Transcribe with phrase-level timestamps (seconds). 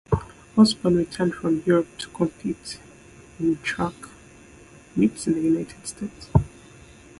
[0.57, 2.79] Osborn returned from Europe to compete
[3.39, 3.93] in track
[4.95, 6.27] meets in the United States.